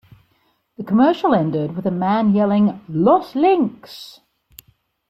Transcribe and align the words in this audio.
The 0.77 0.83
commercial 0.83 1.35
ended 1.35 1.75
with 1.75 1.85
a 1.85 1.91
man 1.91 2.33
yelling 2.33 2.83
Los 2.89 3.35
Links! 3.35 4.19